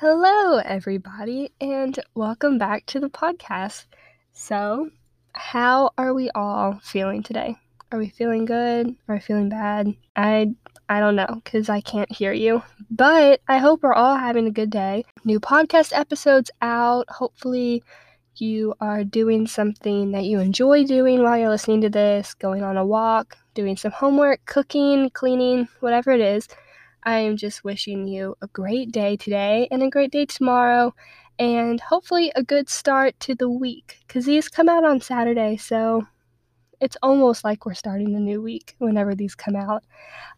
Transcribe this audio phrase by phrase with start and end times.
[0.00, 3.84] Hello, everybody, and welcome back to the podcast.
[4.32, 4.88] So,
[5.34, 7.56] how are we all feeling today?
[7.92, 8.96] Are we feeling good?
[9.08, 9.94] Are we feeling bad?
[10.16, 10.54] I
[10.88, 14.50] I don't know because I can't hear you, but I hope we're all having a
[14.50, 15.04] good day.
[15.26, 17.04] New podcast episodes out.
[17.10, 17.84] Hopefully,
[18.36, 22.78] you are doing something that you enjoy doing while you're listening to this, going on
[22.78, 26.48] a walk, doing some homework, cooking, cleaning, whatever it is.
[27.02, 30.94] I am just wishing you a great day today and a great day tomorrow,
[31.38, 36.06] and hopefully a good start to the week because these come out on Saturday, so
[36.80, 39.84] it's almost like we're starting a new week whenever these come out.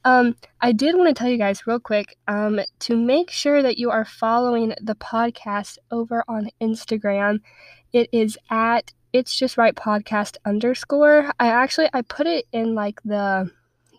[0.05, 3.79] Um, I did want to tell you guys real quick um, to make sure that
[3.79, 7.41] you are following the podcast over on Instagram.
[7.92, 11.31] It is at it's just right podcast underscore.
[11.39, 13.51] I actually I put it in like the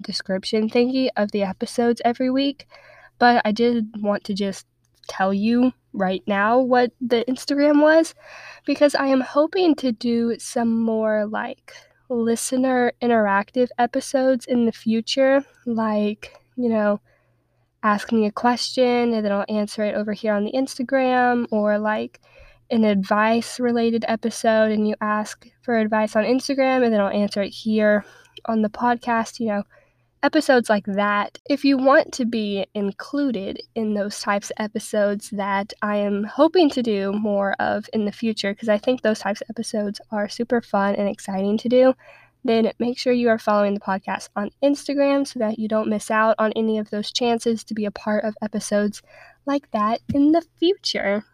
[0.03, 2.67] description thingy of the episodes every week,
[3.19, 4.65] but I did want to just
[5.07, 8.15] tell you right now what the Instagram was
[8.65, 11.73] because I am hoping to do some more like
[12.09, 16.99] listener interactive episodes in the future, like, you know,
[17.83, 21.77] ask me a question and then I'll answer it over here on the Instagram, or
[21.77, 22.21] like
[22.71, 27.41] an advice related episode and you ask for advice on Instagram and then I'll answer
[27.41, 28.05] it here
[28.45, 29.63] on the podcast, you know
[30.23, 35.73] episodes like that, if you want to be included in those types of episodes that
[35.81, 39.41] I am hoping to do more of in the future, because I think those types
[39.41, 41.93] of episodes are super fun and exciting to do,
[42.45, 46.09] then make sure you are following the podcast on Instagram so that you don't miss
[46.09, 49.01] out on any of those chances to be a part of episodes
[49.45, 51.25] like that in the future.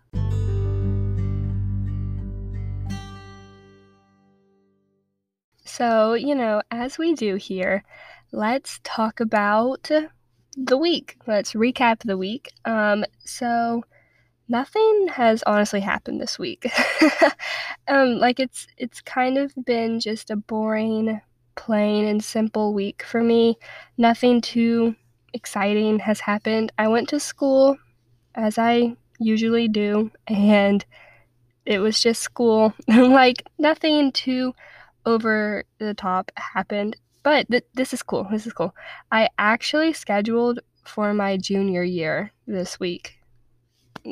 [5.64, 7.84] So, you know, as we do here,
[8.32, 9.90] let's talk about
[10.58, 11.18] the week.
[11.28, 12.52] Let's recap the week.
[12.66, 13.84] Um, so
[14.48, 16.70] nothing has honestly happened this week.
[17.88, 21.22] um, like it's it's kind of been just a boring,
[21.56, 23.58] plain and simple week for me.
[23.98, 24.96] Nothing too
[25.34, 26.72] exciting has happened.
[26.78, 27.78] I went to school
[28.36, 30.86] as I usually do and
[31.66, 32.74] it was just school.
[32.88, 34.54] like nothing too
[35.06, 36.96] over the top happened.
[37.24, 38.28] But th- this is cool.
[38.32, 38.74] This is cool.
[39.12, 43.20] I actually scheduled for my junior year this week.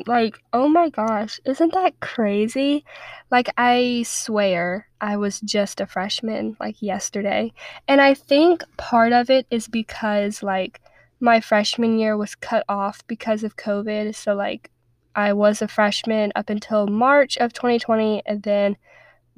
[0.06, 2.84] Like, oh my gosh, isn't that crazy?
[3.30, 7.52] Like, I swear I was just a freshman like yesterday.
[7.88, 10.80] And I think part of it is because, like,
[11.20, 14.14] my freshman year was cut off because of COVID.
[14.14, 14.70] So, like,
[15.14, 18.76] I was a freshman up until March of 2020, and then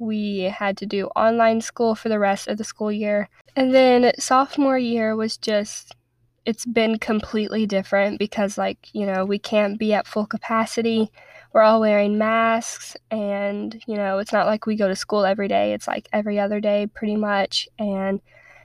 [0.01, 3.29] we had to do online school for the rest of the school year.
[3.55, 5.95] And then sophomore year was just
[6.43, 11.11] it's been completely different because like, you know, we can't be at full capacity.
[11.53, 15.47] We're all wearing masks and, you know, it's not like we go to school every
[15.47, 15.73] day.
[15.73, 18.19] It's like every other day pretty much and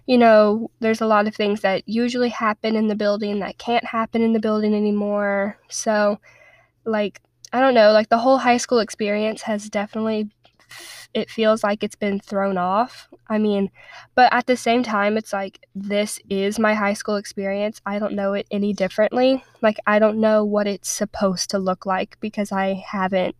[0.06, 3.84] you know, there's a lot of things that usually happen in the building that can't
[3.84, 5.58] happen in the building anymore.
[5.68, 6.20] So,
[6.84, 7.20] like,
[7.52, 10.30] I don't know, like the whole high school experience has definitely
[11.16, 13.08] it feels like it's been thrown off.
[13.26, 13.70] I mean,
[14.14, 17.80] but at the same time, it's like this is my high school experience.
[17.86, 19.42] I don't know it any differently.
[19.62, 23.34] Like, I don't know what it's supposed to look like because I haven't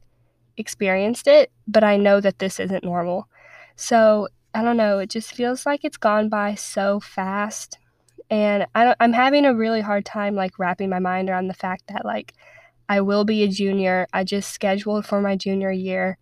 [0.57, 3.29] experienced it, but I know that this isn't normal.
[3.77, 7.79] So, I don't know, it just feels like it's gone by so fast.
[8.31, 11.89] And I I'm having a really hard time like wrapping my mind around the fact
[11.89, 12.33] that like
[12.89, 14.07] I will be a junior.
[14.15, 16.17] I just scheduled for my junior year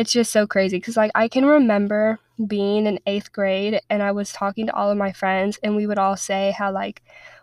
[0.00, 4.12] it's just so crazy because like I can remember being in eighth grade and I
[4.12, 7.02] was talking to all of my friends and we would all say how like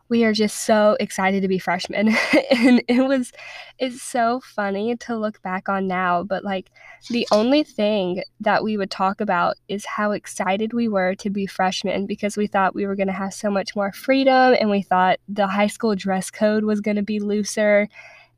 [0.10, 2.16] we are just so excited to be freshmen.
[2.50, 3.32] And it was
[3.78, 6.72] it's so funny to look back on now but like
[7.12, 11.46] the only thing that we would talk about is how excited we were to be
[11.46, 14.82] freshmen because we thought we were going to have so much more freedom and we
[14.82, 17.88] thought the high school dress code was going to be looser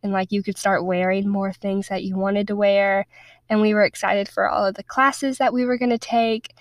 [0.03, 3.05] and like you could start wearing more things that you wanted to wear
[3.49, 6.53] and we were excited for all of the classes that we were going to take.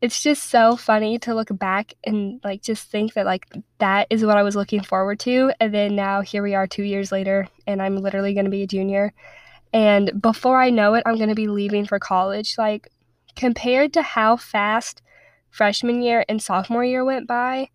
[0.00, 3.46] It's just so funny to look back and like just think that like
[3.78, 6.82] that is what I was looking forward to and then now here we are 2
[6.84, 9.12] years later and I'm literally going to be a junior.
[9.72, 12.56] And before I know it I'm going to be leaving for college.
[12.56, 12.88] Like
[13.34, 15.02] compared to how fast
[15.50, 17.68] freshman year and sophomore year went by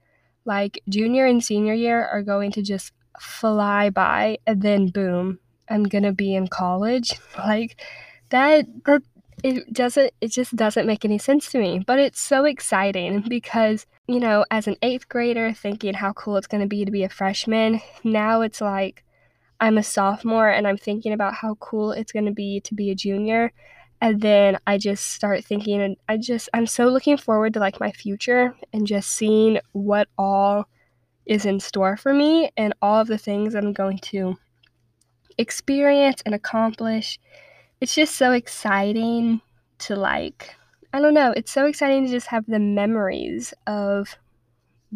[0.45, 5.39] like junior and senior year are going to just fly by and then boom,
[5.69, 7.13] I'm to be in college.
[7.37, 7.81] Like
[8.29, 9.03] that that
[9.43, 13.85] it doesn't it just doesn't make any sense to me, but it's so exciting because,
[14.07, 17.03] you know, as an 8th grader thinking how cool it's going to be to be
[17.03, 19.03] a freshman, now it's like
[19.59, 22.91] I'm a sophomore and I'm thinking about how cool it's going to be to be
[22.91, 23.51] a junior.
[24.01, 27.79] And then I just start thinking, and I just, I'm so looking forward to like
[27.79, 30.67] my future and just seeing what all
[31.25, 34.37] is in store for me and all of the things I'm going to
[35.37, 37.19] experience and accomplish.
[37.81, 39.41] It's just so exciting
[39.79, 40.55] to like,
[40.93, 44.17] I don't know, it's so exciting to just have the memories of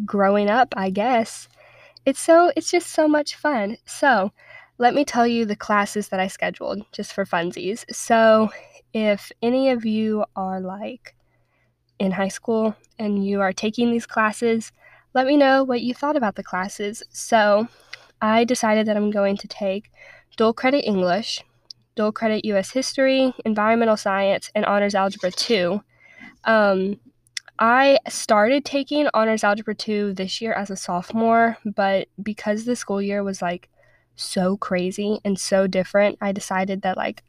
[0.04, 1.48] growing up, I guess.
[2.04, 3.76] It's so, it's just so much fun.
[3.84, 4.32] So,
[4.80, 7.84] let me tell you the classes that I scheduled just for funsies.
[7.92, 8.50] So,
[8.94, 11.16] if any of you are like
[11.98, 14.72] in high school and you are taking these classes,
[15.14, 17.02] let me know what you thought about the classes.
[17.10, 17.68] So,
[18.20, 19.90] I decided that I'm going to take
[20.36, 21.42] dual credit English,
[21.94, 25.80] dual credit US History, Environmental Science, and Honors Algebra 2.
[26.44, 26.98] Um,
[27.58, 33.02] I started taking Honors Algebra 2 this year as a sophomore, but because the school
[33.02, 33.68] year was like
[34.14, 37.22] so crazy and so different, I decided that like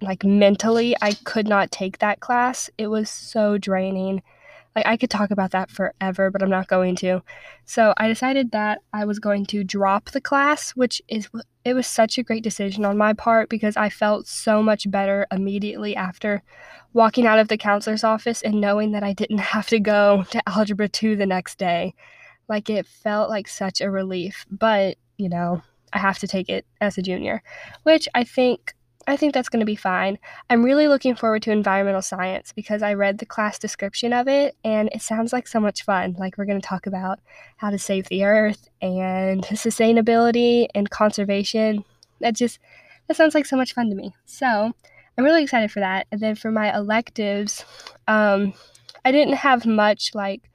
[0.00, 2.70] like mentally I could not take that class.
[2.78, 4.22] It was so draining.
[4.76, 7.22] Like I could talk about that forever, but I'm not going to.
[7.64, 11.28] So I decided that I was going to drop the class, which is
[11.64, 15.26] it was such a great decision on my part because I felt so much better
[15.30, 16.42] immediately after
[16.92, 20.48] walking out of the counselor's office and knowing that I didn't have to go to
[20.48, 21.94] algebra 2 the next day.
[22.48, 25.62] Like it felt like such a relief, but, you know,
[25.92, 27.42] I have to take it as a junior,
[27.84, 28.74] which I think
[29.06, 30.18] I think that's going to be fine.
[30.48, 34.56] I'm really looking forward to environmental science because I read the class description of it
[34.64, 36.16] and it sounds like so much fun.
[36.18, 37.20] Like, we're going to talk about
[37.56, 41.84] how to save the earth and sustainability and conservation.
[42.20, 42.58] That just,
[43.06, 44.14] that sounds like so much fun to me.
[44.24, 44.72] So,
[45.16, 46.06] I'm really excited for that.
[46.10, 47.64] And then for my electives,
[48.08, 48.52] um,
[49.04, 50.50] I didn't have much like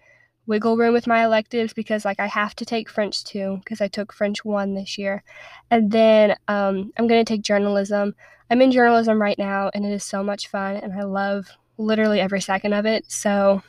[0.47, 3.87] wiggle room with my electives because like I have to take French 2 because I
[3.87, 5.23] took French 1 this year.
[5.69, 8.15] And then um, I'm going to take journalism.
[8.49, 12.19] I'm in journalism right now, and it is so much fun, and I love literally
[12.19, 13.09] every second of it.
[13.11, 13.61] So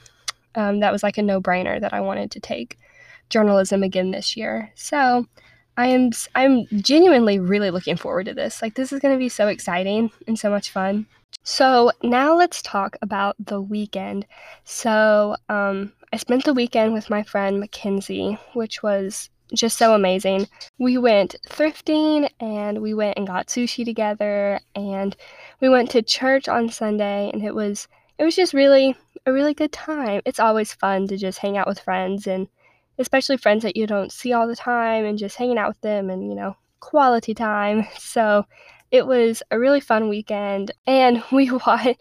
[0.55, 2.79] um, that was like a no brainer that I wanted to take
[3.29, 4.71] journalism again this year.
[4.75, 5.27] So
[5.77, 8.61] I am I'm genuinely really looking forward to this.
[8.61, 11.07] Like this is going to be so exciting and so much fun.
[11.43, 14.27] So now let's talk about the weekend.
[14.65, 20.49] So um, I spent the weekend with my friend Mackenzie, which was just so amazing.
[20.79, 25.17] We went thrifting and we went and got sushi together and
[25.61, 27.89] we went to church on Sunday and it was
[28.19, 28.95] it was just really
[29.27, 30.21] a really good time.
[30.25, 32.49] It's always fun to just hang out with friends and
[32.99, 36.11] especially friends that you don't see all the time and just hanging out with them
[36.11, 37.87] and you know, quality time.
[37.99, 38.45] So
[38.91, 41.95] it was a really fun weekend and we wa-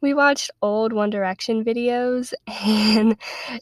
[0.00, 3.16] we watched old One Direction videos and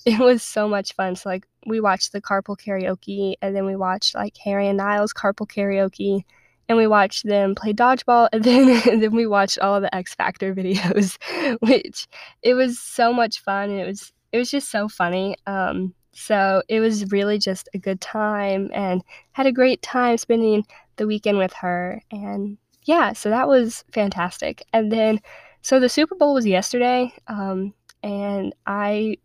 [0.05, 1.17] it was so much fun.
[1.17, 5.13] So like we watched the carpool karaoke and then we watched like Harry and Niall's
[5.13, 6.25] carpool karaoke
[6.69, 10.15] and we watched them play dodgeball and then and then we watched all the X
[10.15, 11.19] Factor videos
[11.61, 12.09] which
[12.43, 15.37] it was so much fun and it was it was just so funny.
[15.47, 19.03] Um so it was really just a good time and
[19.33, 20.65] had a great time spending
[20.97, 24.65] the weekend with her and yeah, so that was fantastic.
[24.73, 25.21] And then,
[25.63, 29.19] so the Super Bowl was yesterday, um, and I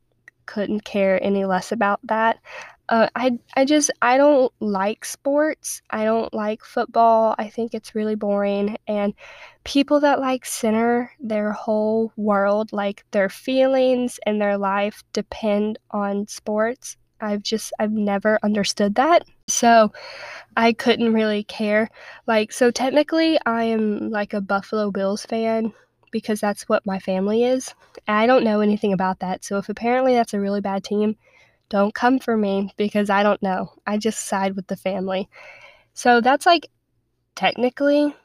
[0.46, 2.40] couldn't care any less about that.
[2.90, 5.82] Uh, I I just I don't like sports.
[5.90, 7.36] I don't like football.
[7.38, 8.78] I think it's really boring.
[8.88, 9.14] And
[9.66, 16.28] people that like center their whole world, like their feelings and their life, depend on
[16.28, 16.96] sports.
[17.20, 19.24] I've just I've never understood that.
[19.58, 19.92] So
[20.56, 21.90] I couldn't really care.
[22.28, 25.74] Like so technically I am like a Buffalo Bills fan
[26.12, 27.74] because that's what my family is.
[28.08, 29.44] I don't know anything about that.
[29.44, 31.16] So if apparently that's a really bad team,
[31.70, 33.72] don't come for me because I don't know.
[33.86, 35.30] I just side with the family.
[35.94, 36.70] So that's like
[37.36, 38.16] technically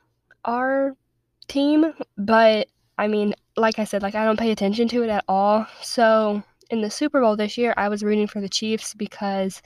[0.44, 0.96] our
[1.48, 5.24] team, but I mean, like I said, like I don't pay attention to it at
[5.28, 5.66] all.
[5.82, 9.60] So in the Super Bowl this year, I was rooting for the Chiefs because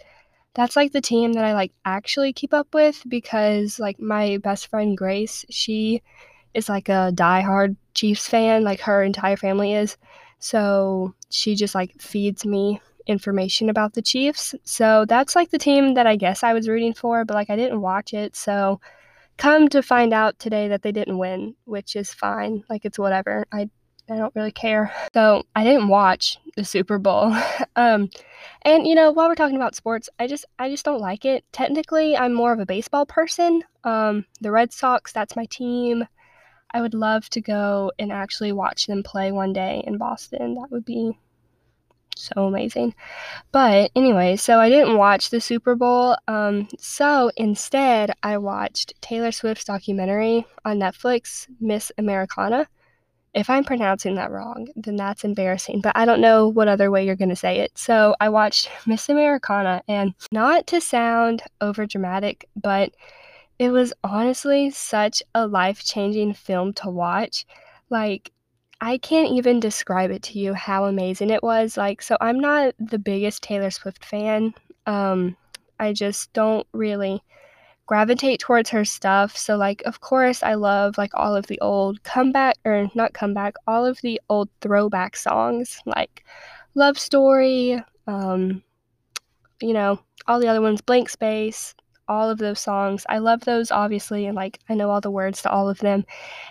[0.57, 4.69] that's like the team that I like actually keep up with because like my best
[4.69, 6.03] friend Grace, she
[6.55, 9.99] is like a diehard Chiefs fan, like her entire family is.
[10.39, 14.55] So she just like feeds me information about the Chiefs.
[14.65, 17.57] So that's like the team that I guess I was rooting for, but like I
[17.57, 18.35] didn't watch it.
[18.35, 18.81] So
[19.37, 22.65] come to find out today that they didn't win, which is fine.
[22.71, 23.45] Like it's whatever.
[23.53, 23.69] I
[24.09, 24.93] I don't really care.
[25.15, 27.35] So I didn't watch the Super Bowl.
[27.77, 28.09] um,
[28.63, 31.45] and you know, while we're talking about sports, I just I just don't like it.
[31.53, 33.63] Technically, I'm more of a baseball person.
[33.85, 36.05] Um, the Red Sox, that's my team.
[36.73, 40.55] I would love to go and actually watch them play one day in Boston.
[40.55, 41.17] That would be
[42.17, 42.95] so amazing.
[43.53, 46.17] But anyway, so I didn't watch the Super Bowl.
[46.27, 52.67] Um, so instead, I watched Taylor Swift's documentary on Netflix, Miss Americana.
[53.37, 57.05] If I'm pronouncing that wrong, then that's embarrassing, but I don't know what other way
[57.05, 57.77] you're going to say it.
[57.77, 62.93] So I watched Miss Americana, and not to sound over dramatic, but
[63.59, 67.45] it was honestly such a life changing film to watch.
[67.91, 68.33] Like,
[68.81, 71.77] I can't even describe it to you how amazing it was.
[71.77, 74.55] Like, so I'm not the biggest Taylor Swift fan.
[74.87, 75.37] Um,
[75.79, 77.23] I just don't really
[77.87, 79.37] gravitate towards her stuff.
[79.37, 83.55] So, like, of course, I love like all of the old comeback or not comeback,
[83.67, 86.25] all of the old throwback songs like
[86.75, 88.63] Love Story, um,
[89.61, 91.75] you know, all the other ones, Blank Space,
[92.09, 93.07] all of those songs.
[93.09, 96.05] I love those, obviously, and like I know all the words to all of them.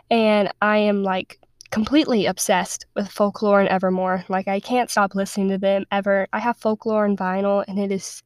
[0.10, 1.40] And I am like
[1.72, 6.40] completely obsessed with folklore and evermore like i can't stop listening to them ever i
[6.40, 8.24] have folklore and vinyl and it is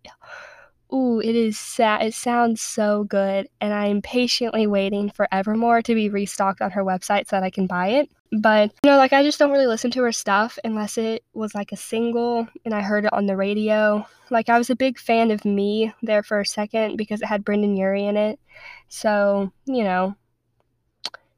[0.93, 5.93] ooh it is sad it sounds so good and i'm patiently waiting for evermore to
[5.93, 8.09] be restocked on her website so that i can buy it.
[8.31, 11.55] But you know like i just don't really listen to her stuff unless it was
[11.55, 14.05] like a single and i heard it on the radio.
[14.29, 17.43] Like i was a big fan of me there for a second because it had
[17.45, 18.39] brendon urie in it.
[18.87, 20.15] So you know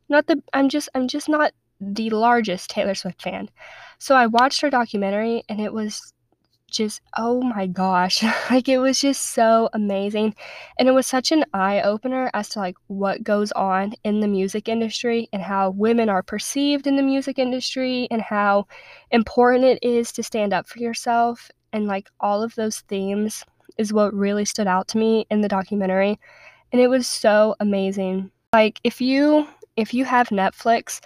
[0.09, 3.49] not the i'm just i'm just not the largest Taylor Swift fan.
[3.97, 6.13] So I watched her documentary and it was
[6.71, 10.33] just oh my gosh like it was just so amazing
[10.79, 14.27] and it was such an eye opener as to like what goes on in the
[14.27, 18.65] music industry and how women are perceived in the music industry and how
[19.11, 23.45] important it is to stand up for yourself and like all of those themes
[23.77, 26.19] is what really stood out to me in the documentary
[26.71, 28.31] and it was so amazing.
[28.53, 29.47] Like if you
[29.77, 30.99] if you have Netflix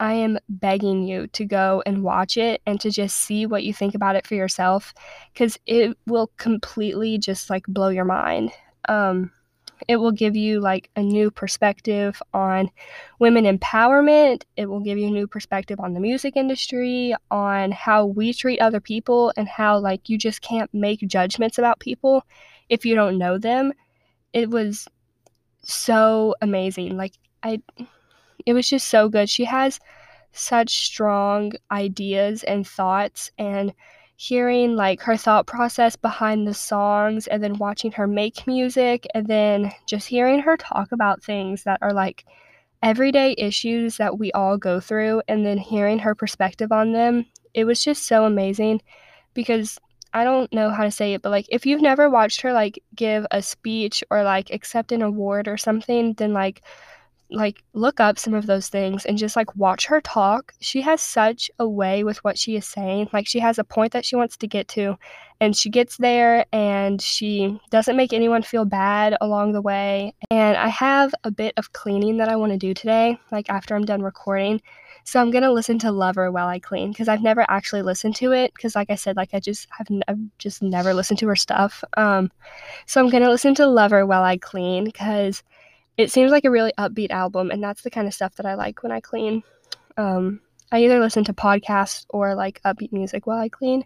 [0.00, 3.74] I am begging you to go and watch it and to just see what you
[3.74, 4.94] think about it for yourself
[5.32, 8.52] because it will completely just like blow your mind.
[8.88, 9.32] Um,
[9.86, 12.70] it will give you like a new perspective on
[13.18, 14.42] women empowerment.
[14.56, 18.60] It will give you a new perspective on the music industry, on how we treat
[18.60, 22.24] other people, and how like you just can't make judgments about people
[22.68, 23.72] if you don't know them.
[24.32, 24.88] It was
[25.62, 26.96] so amazing.
[26.96, 27.62] Like, I
[28.48, 29.28] it was just so good.
[29.28, 29.78] She has
[30.32, 33.74] such strong ideas and thoughts and
[34.16, 39.26] hearing like her thought process behind the songs and then watching her make music and
[39.26, 42.24] then just hearing her talk about things that are like
[42.82, 47.64] everyday issues that we all go through and then hearing her perspective on them it
[47.64, 48.80] was just so amazing
[49.34, 49.78] because
[50.14, 52.82] I don't know how to say it, but like if you've never watched her like
[52.94, 56.62] give a speech or like accept an award or something, then like
[57.30, 60.54] like look up some of those things and just like watch her talk.
[60.60, 63.10] She has such a way with what she is saying.
[63.12, 64.96] Like she has a point that she wants to get to
[65.40, 70.14] and she gets there and she doesn't make anyone feel bad along the way.
[70.30, 73.74] And I have a bit of cleaning that I want to do today, like after
[73.76, 74.60] I'm done recording.
[75.04, 78.16] So I'm going to listen to Lover while I clean because I've never actually listened
[78.16, 81.18] to it because like I said like I just have n- I've just never listened
[81.20, 81.82] to her stuff.
[81.96, 82.30] Um
[82.86, 85.42] so I'm going to listen to Lover while I clean cuz
[85.98, 88.54] it seems like a really upbeat album, and that's the kind of stuff that I
[88.54, 89.42] like when I clean.
[89.96, 90.40] Um,
[90.70, 93.84] I either listen to podcasts or like upbeat music while I clean.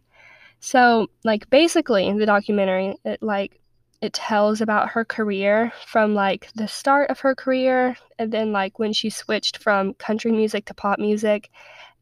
[0.60, 3.60] So, like, basically, the documentary, it like
[4.02, 8.78] it tells about her career from like the start of her career and then like
[8.78, 11.50] when she switched from country music to pop music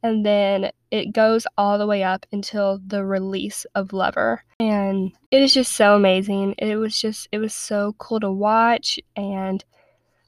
[0.03, 4.43] and then it goes all the way up until the release of Lover.
[4.59, 6.55] And it is just so amazing.
[6.57, 9.63] It was just it was so cool to watch and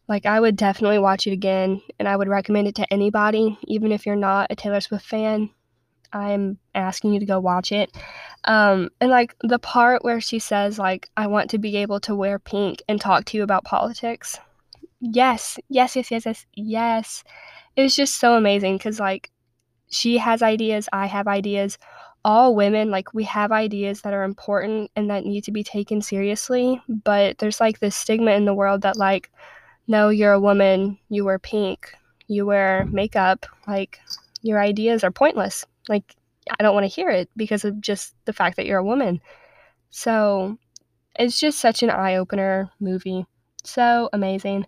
[0.09, 3.92] like, I would definitely watch it again, and I would recommend it to anybody, even
[3.92, 5.50] if you're not a Taylor Swift fan.
[6.12, 7.90] I'm asking you to go watch it.
[8.44, 12.14] Um, and like the part where she says, like, I want to be able to
[12.14, 14.38] wear pink and talk to you about politics.
[15.00, 17.25] Yes, yes, yes, yes, yes, yes.
[17.76, 19.30] It was just so amazing because, like,
[19.88, 21.78] she has ideas, I have ideas.
[22.25, 26.02] All women, like, we have ideas that are important and that need to be taken
[26.02, 26.80] seriously.
[26.88, 29.30] But there's like this stigma in the world that, like,
[29.87, 31.93] no, you're a woman, you wear pink,
[32.29, 34.01] you wear makeup, like
[34.43, 35.65] your ideas are pointless.
[35.89, 36.15] Like
[36.59, 39.21] I don't want to hear it because of just the fact that you're a woman.
[39.91, 40.59] So
[41.19, 43.27] it's just such an eye opener movie.
[43.65, 44.67] So amazing.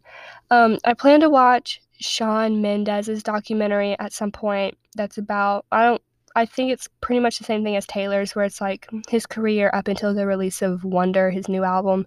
[0.51, 4.77] Um, I plan to watch Shawn Mendes's documentary at some point.
[4.95, 6.03] That's about I don't
[6.37, 9.71] I think it's pretty much the same thing as Taylor's, where it's like his career
[9.73, 12.07] up until the release of Wonder, his new album.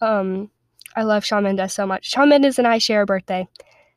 [0.00, 0.50] Um,
[0.96, 2.06] I love Shawn Mendes so much.
[2.10, 3.46] Shawn Mendes and I share a birthday.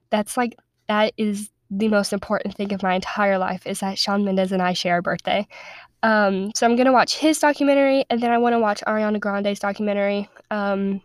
[0.09, 0.55] That's like
[0.87, 4.61] that is the most important thing of my entire life is that Shawn Mendes and
[4.61, 5.47] I share a birthday.
[6.03, 9.59] Um, so I'm gonna watch his documentary, and then I want to watch Ariana Grande's
[9.59, 10.29] documentary.
[10.49, 11.01] Um,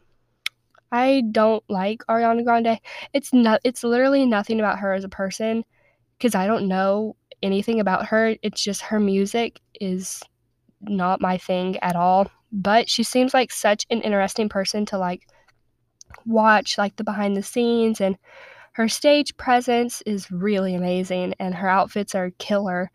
[0.91, 2.81] I don't like Ariana Grande.
[3.13, 3.61] It's not.
[3.63, 5.65] It's literally nothing about her as a person,
[6.17, 8.37] because I don't know anything about her.
[8.43, 10.23] It's just her music is
[10.81, 12.31] not my thing at all.
[12.53, 15.29] But she seems like such an interesting person to like
[16.27, 18.17] watch, like the behind the scenes, and
[18.73, 22.91] her stage presence is really amazing, and her outfits are killer.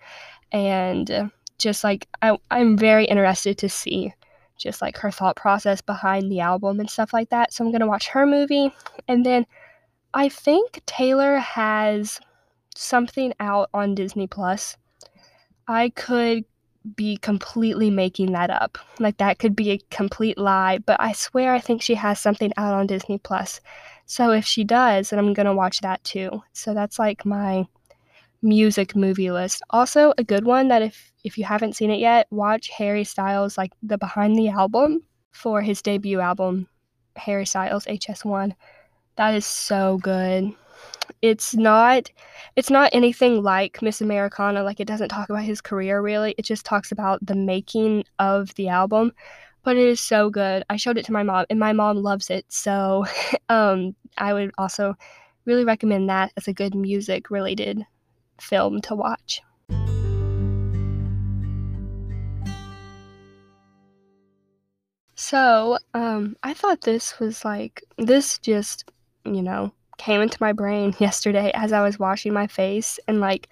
[0.51, 4.13] And uh, just like I, I'm very interested to see
[4.57, 7.51] just like her thought process behind the album and stuff like that.
[7.51, 8.73] So I'm gonna watch her movie,
[9.07, 9.45] and then
[10.13, 12.19] I think Taylor has
[12.75, 14.77] something out on Disney Plus.
[15.67, 16.45] I could
[16.95, 18.77] be completely making that up.
[18.99, 22.51] Like that could be a complete lie, but I swear I think she has something
[22.57, 23.61] out on Disney Plus.
[24.05, 26.43] So if she does, then I'm going to watch that too.
[26.53, 27.67] So that's like my
[28.41, 29.61] music movie list.
[29.69, 33.57] Also, a good one that if if you haven't seen it yet, watch Harry Styles
[33.57, 36.67] like the behind the album for his debut album,
[37.15, 38.53] Harry Styles HS1.
[39.17, 40.55] That is so good.
[41.21, 42.09] It's not
[42.55, 46.33] it's not anything like Miss Americana, like it doesn't talk about his career really.
[46.37, 49.13] It just talks about the making of the album.
[49.63, 50.63] But it is so good.
[50.71, 52.45] I showed it to my mom and my mom loves it.
[52.49, 53.05] So
[53.49, 54.95] um I would also
[55.45, 57.85] really recommend that as a good music related
[58.39, 59.41] film to watch.
[65.15, 68.89] So, um, I thought this was like, this just,
[69.23, 69.71] you know,
[70.01, 73.49] came into my brain yesterday as I was washing my face and like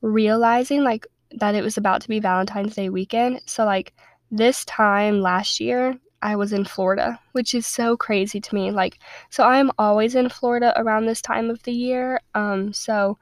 [0.00, 3.40] realizing like that it was about to be Valentine's Day weekend.
[3.46, 3.92] So, like,
[4.30, 8.70] this time last year, I was in Florida, which is so crazy to me.
[8.70, 8.98] Like,
[9.30, 12.20] so I'm always in Florida around this time of the year.
[12.34, 13.18] Um, so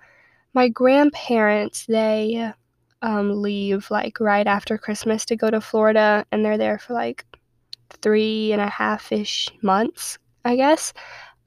[0.54, 2.52] my grandparents they
[3.02, 7.24] um, leave like right after Christmas to go to Florida, and they're there for like
[7.90, 10.92] three and a half ish months, I guess.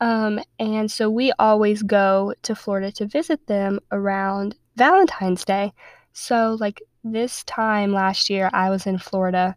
[0.02, 5.74] Um, and so we always go to Florida to visit them around Valentine's Day.
[6.14, 9.56] So, like this time last year, I was in Florida,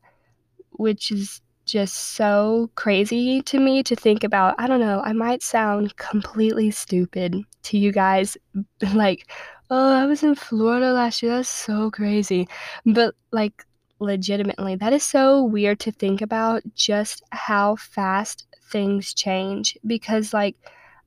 [0.70, 4.56] which is just so crazy to me to think about.
[4.58, 8.36] I don't know, I might sound completely stupid to you guys,
[8.94, 9.30] like,
[9.70, 11.36] oh, I was in Florida last year.
[11.36, 12.48] That's so crazy.
[12.84, 13.64] But, like,
[14.02, 19.78] legitimately, that is so weird to think about just how fast things change.
[19.86, 20.56] Because, like,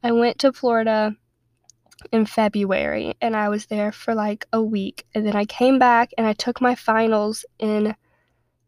[0.04, 1.16] I went to Florida
[2.12, 5.06] in February and I was there for like a week.
[5.16, 7.96] And then I came back and I took my finals in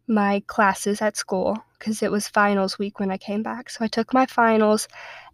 [0.07, 3.69] my classes at school because it was finals week when I came back.
[3.69, 4.87] So I took my finals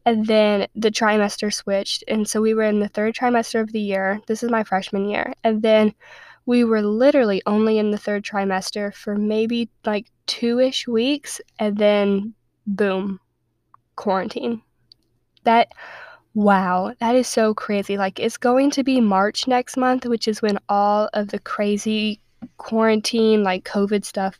[0.05, 2.03] and then the trimester switched.
[2.07, 4.19] And so we were in the third trimester of the year.
[4.27, 5.33] This is my freshman year.
[5.43, 5.93] And then
[6.45, 11.39] we were literally only in the third trimester for maybe like two ish weeks.
[11.59, 12.33] And then
[12.67, 13.19] boom,
[13.95, 14.61] quarantine.
[15.43, 15.69] That,
[16.33, 17.97] wow, that is so crazy.
[17.97, 22.19] Like it's going to be March next month, which is when all of the crazy
[22.57, 24.39] quarantine, like COVID stuff,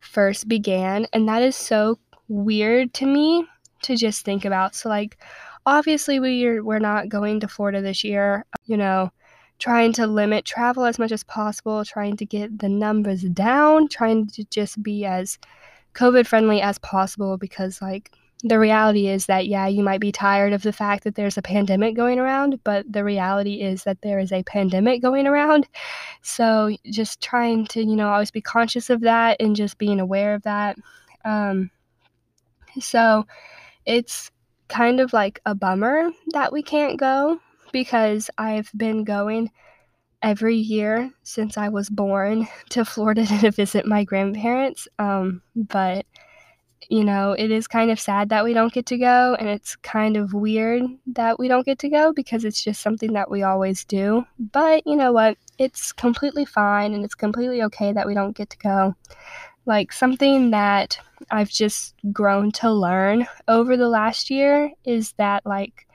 [0.00, 1.06] first began.
[1.12, 3.46] And that is so weird to me
[3.82, 4.74] to just think about.
[4.74, 5.18] So, like,
[5.66, 9.10] obviously, we're, we're not going to Florida this year, you know,
[9.60, 14.26] trying to limit travel as much as possible, trying to get the numbers down, trying
[14.26, 15.38] to just be as
[15.94, 18.10] COVID friendly as possible because, like,
[18.42, 21.42] the reality is that, yeah, you might be tired of the fact that there's a
[21.42, 25.68] pandemic going around, but the reality is that there is a pandemic going around.
[26.22, 30.34] So just trying to, you know, always be conscious of that and just being aware
[30.34, 30.76] of that.
[31.26, 31.70] Um,
[32.80, 33.26] so
[33.84, 34.30] it's
[34.68, 37.38] kind of like a bummer that we can't go
[37.72, 39.50] because I've been going
[40.22, 44.88] every year since I was born to Florida to visit my grandparents.
[44.98, 46.06] Um, but
[46.88, 49.76] you know, it is kind of sad that we don't get to go, and it's
[49.76, 53.44] kind of weird that we don't get to go because it's just something that we
[53.44, 54.26] always do.
[54.38, 55.38] But you know what?
[55.58, 58.96] It's completely fine and it's completely okay that we don't get to go.
[59.66, 60.98] Like, something that
[61.30, 65.86] I've just grown to learn over the last year is that, like,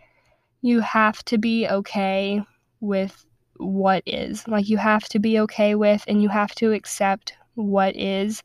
[0.66, 2.42] you have to be okay
[2.80, 3.24] with
[3.58, 4.48] what is.
[4.48, 8.42] Like, you have to be okay with and you have to accept what is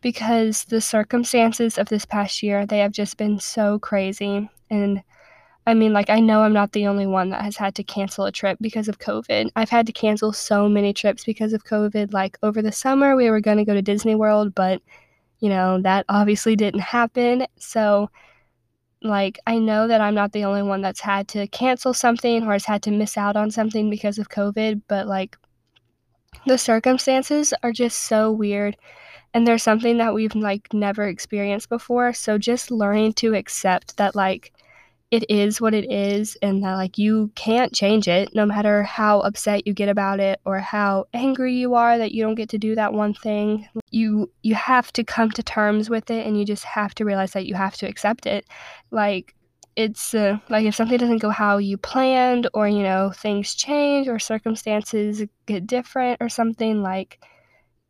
[0.00, 5.02] because the circumstances of this past year they have just been so crazy and
[5.66, 8.26] I mean, like, I know I'm not the only one that has had to cancel
[8.26, 9.48] a trip because of COVID.
[9.56, 12.12] I've had to cancel so many trips because of COVID.
[12.12, 14.82] Like, over the summer, we were going to go to Disney World, but,
[15.40, 17.46] you know, that obviously didn't happen.
[17.58, 18.10] So,
[19.04, 22.52] like I know that I'm not the only one that's had to cancel something or
[22.52, 25.36] has had to miss out on something because of COVID, but like
[26.46, 28.76] the circumstances are just so weird
[29.34, 32.12] and there's something that we've like never experienced before.
[32.12, 34.52] So just learning to accept that like
[35.10, 39.20] it is what it is and that like you can't change it no matter how
[39.20, 42.58] upset you get about it or how angry you are that you don't get to
[42.58, 43.68] do that one thing.
[43.90, 47.32] You you have to come to terms with it and you just have to realize
[47.32, 48.46] that you have to accept it.
[48.90, 49.34] Like
[49.76, 54.08] it's uh, like if something doesn't go how you planned or you know things change
[54.08, 57.20] or circumstances get different or something like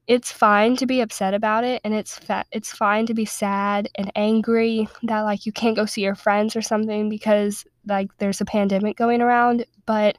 [0.06, 3.88] it's fine to be upset about it and it's fa- it's fine to be sad
[3.96, 8.40] and angry that like you can't go see your friends or something because like there's
[8.40, 10.18] a pandemic going around but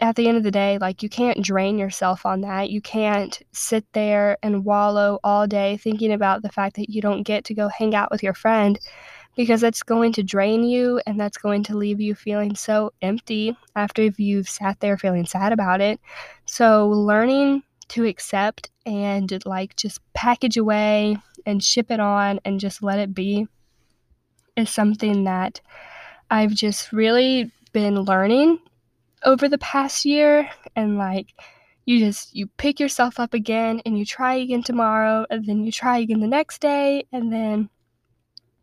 [0.00, 2.70] at the end of the day like you can't drain yourself on that.
[2.70, 7.22] You can't sit there and wallow all day thinking about the fact that you don't
[7.22, 8.78] get to go hang out with your friend
[9.36, 13.56] because that's going to drain you and that's going to leave you feeling so empty
[13.76, 16.00] after you've sat there feeling sad about it.
[16.46, 22.82] So learning to accept and like just package away and ship it on and just
[22.82, 23.46] let it be
[24.56, 25.60] is something that
[26.30, 28.58] I've just really been learning
[29.24, 30.48] over the past year.
[30.76, 31.28] And like
[31.86, 35.72] you just you pick yourself up again and you try again tomorrow and then you
[35.72, 37.06] try again the next day.
[37.12, 37.70] And then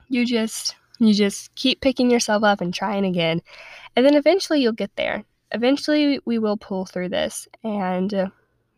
[0.10, 3.42] you just you just keep picking yourself up and trying again.
[3.96, 5.24] And then eventually you'll get there.
[5.52, 7.48] Eventually we will pull through this.
[7.64, 8.30] And uh,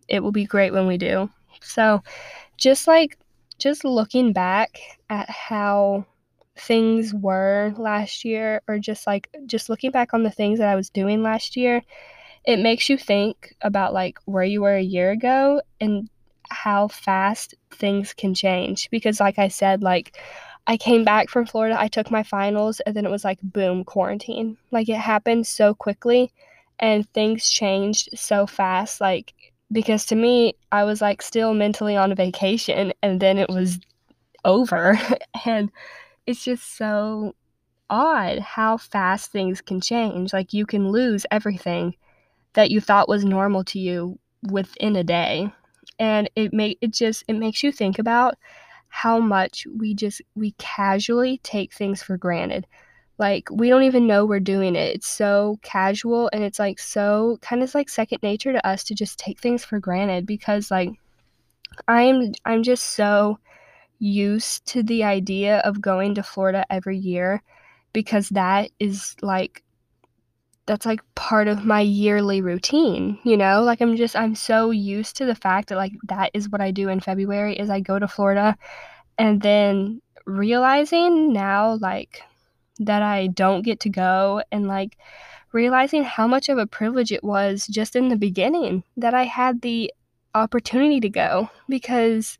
[0.07, 1.29] it will be great when we do.
[1.61, 2.03] So,
[2.57, 3.17] just like
[3.57, 6.05] just looking back at how
[6.57, 10.75] things were last year or just like just looking back on the things that I
[10.75, 11.81] was doing last year,
[12.45, 16.09] it makes you think about like where you were a year ago and
[16.49, 20.17] how fast things can change because like I said like
[20.65, 23.85] I came back from Florida, I took my finals and then it was like boom,
[23.85, 24.57] quarantine.
[24.71, 26.31] Like it happened so quickly
[26.79, 29.33] and things changed so fast like
[29.71, 33.79] because to me, I was like still mentally on vacation and then it was
[34.45, 34.99] over.
[35.45, 35.71] and
[36.25, 37.35] it's just so
[37.89, 40.33] odd how fast things can change.
[40.33, 41.95] Like you can lose everything
[42.53, 44.19] that you thought was normal to you
[44.51, 45.51] within a day.
[45.99, 48.35] And it make it just it makes you think about
[48.89, 52.67] how much we just we casually take things for granted
[53.19, 54.95] like we don't even know we're doing it.
[54.95, 58.95] It's so casual and it's like so kind of like second nature to us to
[58.95, 60.89] just take things for granted because like
[61.87, 63.39] i'm i'm just so
[63.99, 67.41] used to the idea of going to florida every year
[67.93, 69.63] because that is like
[70.65, 73.63] that's like part of my yearly routine you know?
[73.63, 76.71] Like i'm just i'm so used to the fact that like that is what i
[76.71, 78.55] do in february is i go to florida
[79.17, 82.21] and then realizing now like
[82.79, 84.97] that I don't get to go and like
[85.51, 89.61] realizing how much of a privilege it was just in the beginning that I had
[89.61, 89.93] the
[90.35, 92.37] opportunity to go because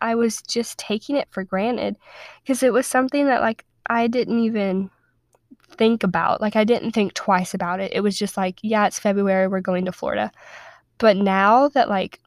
[0.00, 1.96] I was just taking it for granted
[2.42, 4.90] because it was something that like I didn't even
[5.76, 6.40] think about.
[6.40, 7.92] Like I didn't think twice about it.
[7.94, 10.30] It was just like, yeah, it's February, we're going to Florida.
[10.98, 12.20] But now that like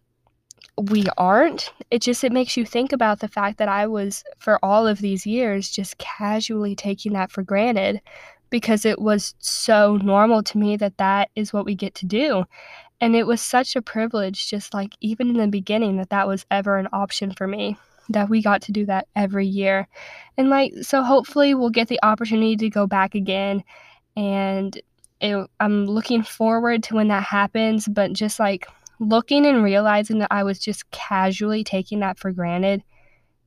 [0.78, 1.72] we aren't.
[1.90, 5.00] It just it makes you think about the fact that i was for all of
[5.00, 8.02] these years just casually taking that for granted
[8.50, 12.46] because it was so normal to me that that is what we get to do.
[13.02, 16.46] And it was such a privilege just like even in the beginning that that was
[16.50, 17.78] ever an option for me
[18.10, 19.88] that we got to do that every year.
[20.38, 23.63] And like so hopefully we'll get the opportunity to go back again.
[24.16, 24.80] And
[25.20, 28.68] it, i'm looking forward to when that happens but just like
[29.00, 32.84] looking and realizing that I was just casually taking that for granted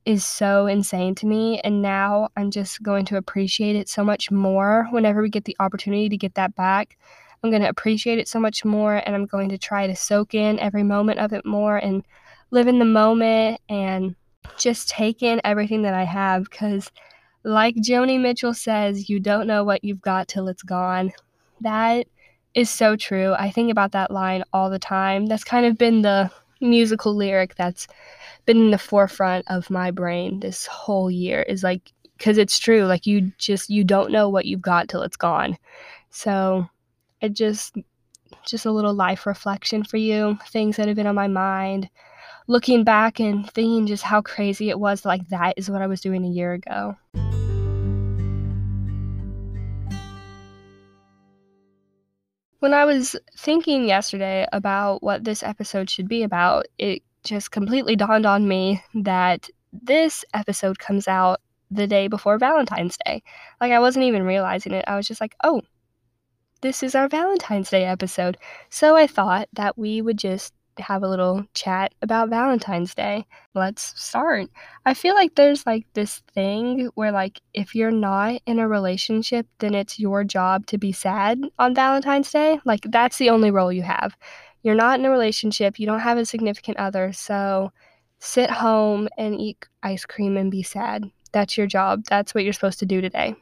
[0.05, 1.59] is so insane to me.
[1.59, 5.57] And now I'm just going to appreciate it so much more whenever we get the
[5.59, 6.97] opportunity to get that back.
[7.43, 10.33] I'm going to appreciate it so much more and I'm going to try to soak
[10.33, 12.03] in every moment of it more and
[12.51, 14.15] live in the moment and
[14.57, 16.91] just take in everything that I have because,
[17.43, 21.11] like Joni Mitchell says, you don't know what you've got till it's gone.
[21.61, 22.07] That
[22.53, 23.33] is so true.
[23.33, 25.25] I think about that line all the time.
[25.25, 27.87] That's kind of been the musical lyric that's
[28.45, 32.85] been in the forefront of my brain this whole year is like because it's true
[32.85, 35.57] like you just you don't know what you've got till it's gone
[36.11, 36.67] so
[37.19, 37.75] it just
[38.45, 41.89] just a little life reflection for you things that have been on my mind
[42.47, 46.01] looking back and thinking just how crazy it was like that is what i was
[46.01, 46.95] doing a year ago
[52.61, 57.95] When I was thinking yesterday about what this episode should be about, it just completely
[57.95, 63.23] dawned on me that this episode comes out the day before Valentine's Day.
[63.59, 64.85] Like I wasn't even realizing it.
[64.87, 65.63] I was just like, "Oh,
[66.61, 68.37] this is our Valentine's Day episode."
[68.69, 73.25] So I thought that we would just have a little chat about Valentine's Day.
[73.53, 74.49] Let's start.
[74.85, 79.47] I feel like there's like this thing where like if you're not in a relationship,
[79.59, 82.59] then it's your job to be sad on Valentine's Day.
[82.65, 84.15] Like that's the only role you have.
[84.63, 87.71] You're not in a relationship, you don't have a significant other, so
[88.19, 91.03] sit home and eat ice cream and be sad.
[91.31, 92.03] That's your job.
[92.07, 93.35] That's what you're supposed to do today.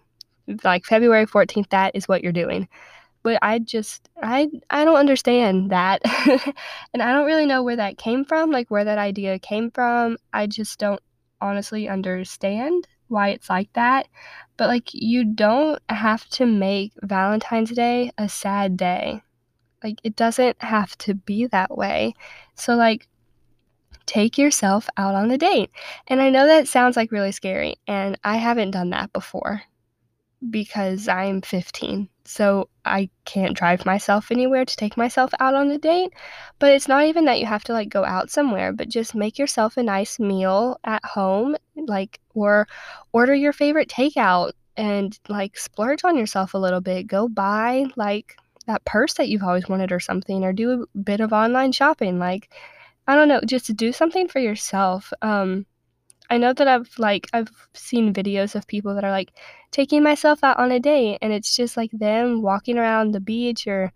[0.63, 2.67] Like February 14th, that is what you're doing
[3.23, 6.01] but I just I I don't understand that.
[6.93, 10.17] and I don't really know where that came from, like where that idea came from.
[10.34, 11.01] I just don't
[11.41, 14.08] honestly understand why it's like that.
[14.58, 19.21] But like you don't have to make Valentine's Day a sad day.
[19.84, 22.13] Like it doesn't have to be that way.
[22.55, 23.08] So like
[24.05, 25.71] take yourself out on a date.
[26.08, 29.62] And I know that sounds like really scary and I haven't done that before
[30.49, 32.10] because I'm 15.
[32.25, 36.12] So I can't drive myself anywhere to take myself out on a date.
[36.60, 39.38] But it's not even that you have to like go out somewhere, but just make
[39.38, 42.67] yourself a nice meal at home, like, or
[43.13, 47.08] order your favorite takeout and like splurge on yourself a little bit.
[47.08, 51.21] Go buy like that purse that you've always wanted or something, or do a bit
[51.21, 52.19] of online shopping.
[52.19, 52.54] Like,
[53.08, 55.12] I don't know, just do something for yourself.
[55.21, 55.65] Um,
[56.29, 59.31] I know that I've like I've seen videos of people that are like
[59.71, 63.67] taking myself out on a date and it's just like them walking around the beach
[63.67, 63.91] or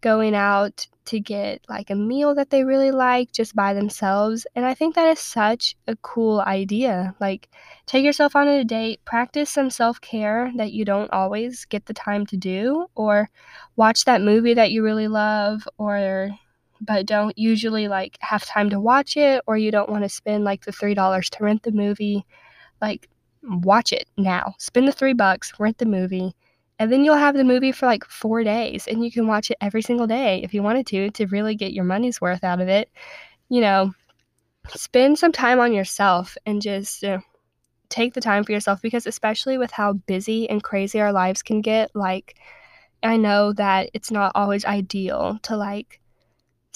[0.00, 4.64] going out to get like a meal that they really like just by themselves and
[4.64, 7.14] I think that is such a cool idea.
[7.20, 7.48] Like
[7.86, 12.26] take yourself on a date, practice some self-care that you don't always get the time
[12.26, 13.30] to do or
[13.76, 16.30] watch that movie that you really love or
[16.80, 20.44] but don't usually like have time to watch it or you don't want to spend
[20.44, 22.24] like the $3 to rent the movie,
[22.80, 23.08] like
[23.42, 24.54] watch it now.
[24.58, 26.34] Spend the 3 bucks, rent the movie,
[26.78, 29.58] and then you'll have the movie for like 4 days and you can watch it
[29.60, 32.68] every single day if you wanted to to really get your money's worth out of
[32.68, 32.90] it.
[33.48, 33.92] You know,
[34.68, 37.18] spend some time on yourself and just uh,
[37.88, 41.60] take the time for yourself because especially with how busy and crazy our lives can
[41.60, 42.36] get, like
[43.02, 46.00] I know that it's not always ideal to like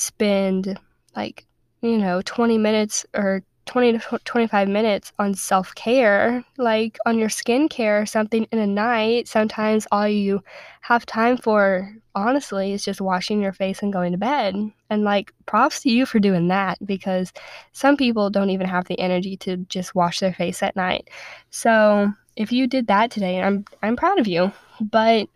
[0.02, 0.78] spend
[1.16, 1.46] like,
[1.80, 7.28] you know, 20 minutes or 20 to 25 minutes on self care, like on your
[7.28, 9.28] skincare or something in a night.
[9.28, 10.42] Sometimes all you
[10.80, 14.56] have time for, honestly, is just washing your face and going to bed.
[14.90, 17.32] And like, props to you for doing that because
[17.72, 21.08] some people don't even have the energy to just wash their face at night.
[21.50, 24.52] So, if you did that today, I'm I'm proud of you.
[24.80, 25.28] But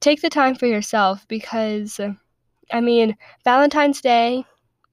[0.00, 1.98] take the time for yourself because
[2.72, 4.44] I mean, Valentine's Day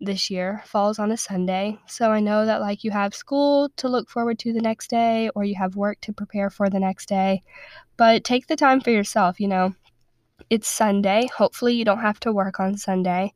[0.01, 1.77] this year falls on a Sunday.
[1.87, 5.29] So I know that like you have school to look forward to the next day
[5.35, 7.43] or you have work to prepare for the next day.
[7.97, 9.75] But take the time for yourself, you know.
[10.49, 11.29] It's Sunday.
[11.37, 13.33] Hopefully you don't have to work on Sunday.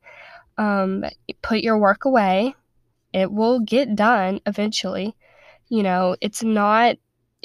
[0.58, 1.04] Um,
[1.40, 2.54] put your work away.
[3.12, 5.16] It will get done eventually.
[5.68, 6.96] You know, it's not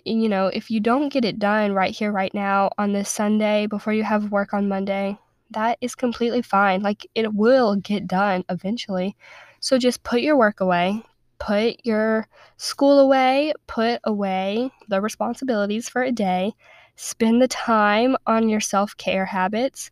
[0.04, 3.67] you know, if you don't get it done right here right now on this Sunday
[3.67, 5.19] before you have work on Monday,
[5.53, 6.81] that is completely fine.
[6.81, 9.15] Like it will get done eventually.
[9.59, 11.03] So just put your work away,
[11.39, 16.53] put your school away, put away the responsibilities for a day,
[16.95, 19.91] spend the time on your self care habits,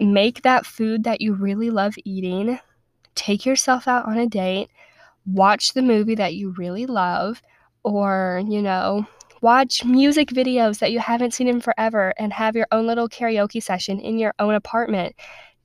[0.00, 2.58] make that food that you really love eating,
[3.14, 4.68] take yourself out on a date,
[5.26, 7.42] watch the movie that you really love,
[7.82, 9.06] or, you know,
[9.46, 13.62] Watch music videos that you haven't seen in forever and have your own little karaoke
[13.62, 15.14] session in your own apartment.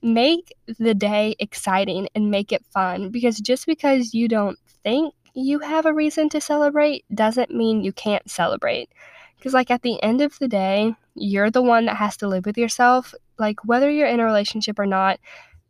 [0.03, 5.57] Make the day exciting and make it fun because just because you don't think you
[5.57, 8.89] have a reason to celebrate doesn't mean you can't celebrate.
[9.37, 12.45] Because, like, at the end of the day, you're the one that has to live
[12.45, 13.15] with yourself.
[13.39, 15.19] Like, whether you're in a relationship or not,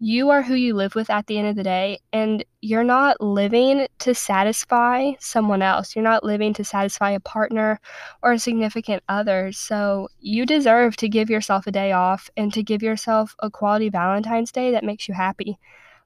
[0.03, 3.21] you are who you live with at the end of the day, and you're not
[3.21, 5.95] living to satisfy someone else.
[5.95, 7.79] You're not living to satisfy a partner
[8.23, 9.51] or a significant other.
[9.51, 13.89] So you deserve to give yourself a day off and to give yourself a quality
[13.89, 15.59] Valentine's Day that makes you happy.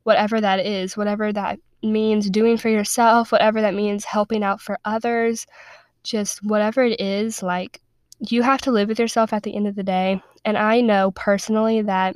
[0.04, 4.78] Whatever that is, whatever that means doing for yourself, whatever that means helping out for
[4.84, 5.48] others,
[6.04, 7.80] just whatever it is, like
[8.20, 10.22] you have to live with yourself at the end of the day.
[10.44, 12.14] And I know personally that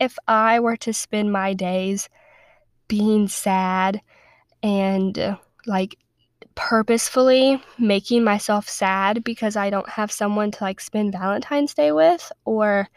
[0.00, 2.08] if I were to spend my days
[2.88, 4.00] being sad
[4.62, 5.96] and uh, like
[6.54, 12.32] purposefully making myself sad because I don't have someone to like spend Valentine's Day with
[12.44, 12.88] or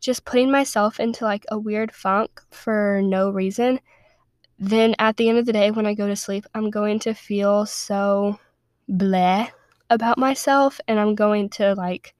[0.00, 3.80] just putting myself into like a weird funk for no reason,
[4.58, 7.14] then at the end of the day when I go to sleep, I'm going to
[7.14, 8.38] feel so
[8.90, 9.48] bleh
[9.90, 12.14] about myself and I'm going to like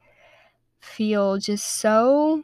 [0.81, 2.43] feel just so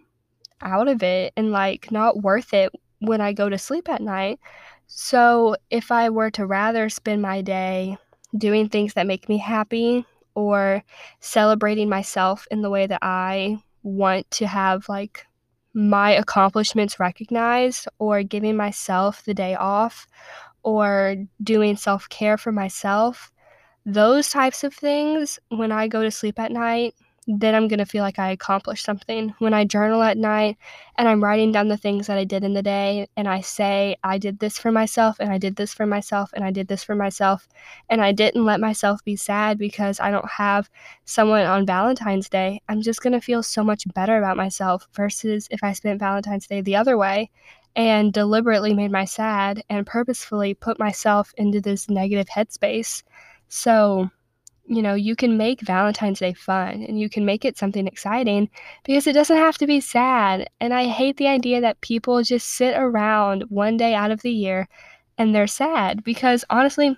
[0.62, 2.70] out of it and like not worth it
[3.00, 4.38] when I go to sleep at night.
[4.86, 7.96] So, if I were to rather spend my day
[8.36, 10.82] doing things that make me happy or
[11.20, 15.26] celebrating myself in the way that I want to have like
[15.74, 20.06] my accomplishments recognized or giving myself the day off
[20.62, 23.30] or doing self care for myself,
[23.86, 26.94] those types of things, when I go to sleep at night,
[27.38, 29.34] then I'm going to feel like I accomplished something.
[29.38, 30.56] When I journal at night
[30.96, 33.96] and I'm writing down the things that I did in the day and I say,
[34.02, 36.82] I did this for myself and I did this for myself and I did this
[36.82, 37.46] for myself
[37.88, 40.68] and I didn't let myself be sad because I don't have
[41.04, 45.46] someone on Valentine's Day, I'm just going to feel so much better about myself versus
[45.50, 47.30] if I spent Valentine's Day the other way
[47.76, 53.02] and deliberately made my sad and purposefully put myself into this negative headspace.
[53.48, 54.10] So,
[54.70, 58.48] you know, you can make Valentine's Day fun and you can make it something exciting
[58.84, 60.48] because it doesn't have to be sad.
[60.60, 64.30] And I hate the idea that people just sit around one day out of the
[64.30, 64.68] year
[65.18, 66.96] and they're sad because honestly,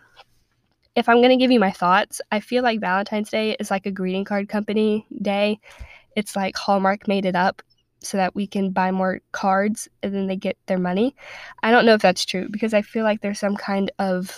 [0.96, 3.86] if I'm going to give you my thoughts, I feel like Valentine's Day is like
[3.86, 5.58] a greeting card company day.
[6.14, 7.62] It's like Hallmark made it up
[8.00, 11.16] so that we can buy more cards and then they get their money.
[11.62, 14.36] I don't know if that's true because I feel like there's some kind of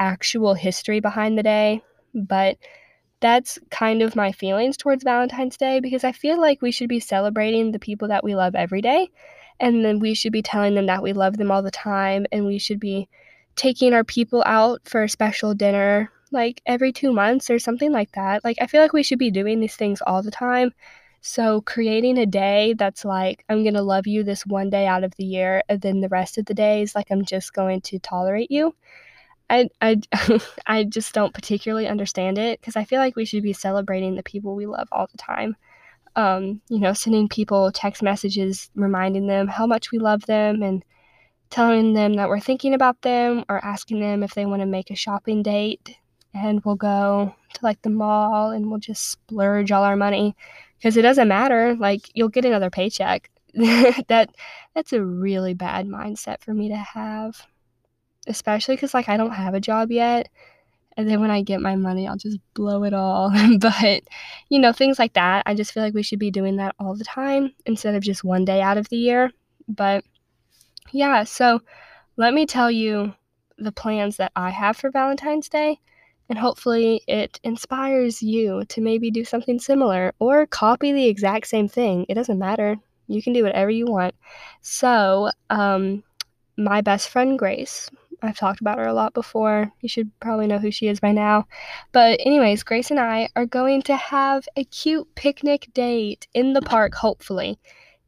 [0.00, 1.80] actual history behind the day
[2.16, 2.56] but
[3.20, 7.00] that's kind of my feelings towards Valentine's Day because I feel like we should be
[7.00, 9.08] celebrating the people that we love every day.
[9.58, 12.26] And then we should be telling them that we love them all the time.
[12.30, 13.08] And we should be
[13.54, 18.12] taking our people out for a special dinner like every two months or something like
[18.12, 18.44] that.
[18.44, 20.72] Like, I feel like we should be doing these things all the time.
[21.22, 25.04] So, creating a day that's like, I'm going to love you this one day out
[25.04, 27.98] of the year, and then the rest of the days, like, I'm just going to
[27.98, 28.74] tolerate you.
[29.48, 30.00] I I
[30.66, 34.22] I just don't particularly understand it because I feel like we should be celebrating the
[34.22, 35.56] people we love all the time.
[36.16, 40.84] Um, you know, sending people text messages reminding them how much we love them and
[41.50, 44.90] telling them that we're thinking about them or asking them if they want to make
[44.90, 45.96] a shopping date
[46.34, 50.34] and we'll go to like the mall and we'll just splurge all our money.
[50.78, 53.30] Because it doesn't matter like you'll get another paycheck.
[54.08, 54.34] That
[54.74, 57.46] that's a really bad mindset for me to have
[58.26, 60.28] especially because like I don't have a job yet.
[60.96, 63.30] And then when I get my money, I'll just blow it all.
[63.58, 64.02] but,
[64.48, 65.42] you know, things like that.
[65.44, 68.24] I just feel like we should be doing that all the time instead of just
[68.24, 69.30] one day out of the year.
[69.68, 70.04] But
[70.92, 71.60] yeah, so
[72.16, 73.14] let me tell you
[73.58, 75.80] the plans that I have for Valentine's Day.
[76.28, 81.68] And hopefully, it inspires you to maybe do something similar or copy the exact same
[81.68, 82.04] thing.
[82.08, 82.76] It doesn't matter.
[83.06, 84.14] You can do whatever you want.
[84.60, 86.02] So, um,
[86.56, 87.90] my best friend Grace,
[88.22, 89.72] I've talked about her a lot before.
[89.80, 91.46] You should probably know who she is by now.
[91.92, 96.62] But, anyways, Grace and I are going to have a cute picnic date in the
[96.62, 97.58] park, hopefully,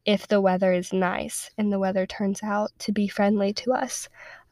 [0.05, 4.09] if the weather is nice and the weather turns out to be friendly to us.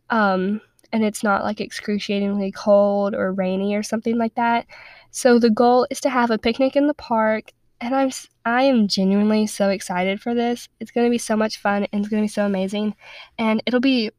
[0.09, 0.61] Um,
[0.93, 4.65] and it's not like excruciatingly cold or rainy or something like that.
[5.11, 7.51] So, the goal is to have a picnic in the park.
[7.79, 8.09] And I'm
[8.43, 10.67] I am genuinely so excited for this.
[10.79, 12.95] It's going to be so much fun and it's going to be so amazing.
[13.37, 14.11] And it'll be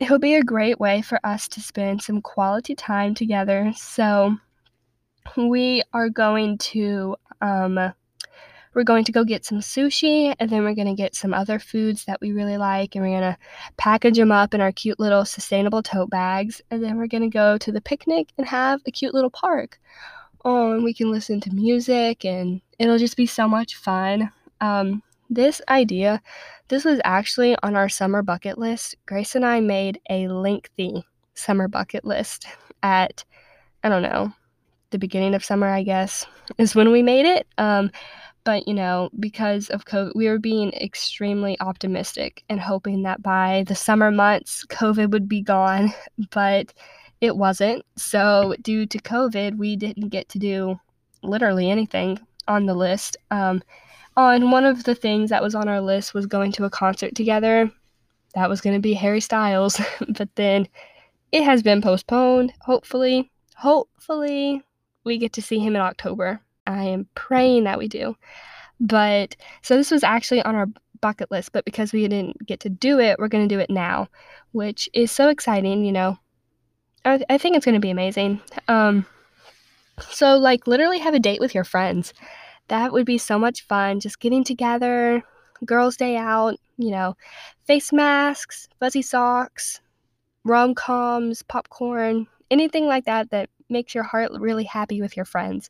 [0.00, 3.72] it'll be a great way for us to spend some quality time together.
[3.76, 4.36] So
[5.36, 7.92] we are going to um,
[8.74, 11.58] we're going to go get some sushi and then we're going to get some other
[11.58, 13.38] foods that we really like and we're going to
[13.76, 17.28] package them up in our cute little sustainable tote bags and then we're going to
[17.28, 19.80] go to the picnic and have a cute little park
[20.44, 24.30] oh and we can listen to music and it'll just be so much fun
[24.60, 26.20] um, this idea,
[26.68, 28.94] this was actually on our summer bucket list.
[29.06, 32.46] Grace and I made a lengthy summer bucket list
[32.82, 33.24] at,
[33.82, 34.32] I don't know,
[34.90, 37.46] the beginning of summer, I guess, is when we made it.
[37.58, 37.90] Um,
[38.44, 43.64] but, you know, because of COVID, we were being extremely optimistic and hoping that by
[43.66, 45.92] the summer months, COVID would be gone.
[46.30, 46.72] But
[47.20, 47.84] it wasn't.
[47.96, 50.78] So, due to COVID, we didn't get to do
[51.22, 53.16] literally anything on the list.
[53.30, 53.62] Um,
[54.18, 57.14] on one of the things that was on our list was going to a concert
[57.14, 57.70] together.
[58.34, 60.66] That was going to be Harry Styles, but then
[61.30, 62.52] it has been postponed.
[62.62, 64.60] Hopefully, hopefully
[65.04, 66.40] we get to see him in October.
[66.66, 68.16] I am praying that we do.
[68.80, 70.66] But so this was actually on our
[71.00, 73.70] bucket list, but because we didn't get to do it, we're going to do it
[73.70, 74.08] now,
[74.50, 76.18] which is so exciting, you know.
[77.04, 78.40] I, I think it's going to be amazing.
[78.66, 79.06] Um
[80.10, 82.12] so like literally have a date with your friends
[82.68, 84.00] that would be so much fun.
[84.00, 85.22] Just getting together,
[85.64, 87.16] girls' day out, you know,
[87.64, 89.80] face masks, fuzzy socks,
[90.44, 95.68] rom coms, popcorn, anything like that that makes your heart really happy with your friends.